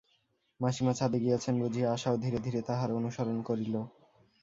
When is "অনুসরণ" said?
2.99-3.37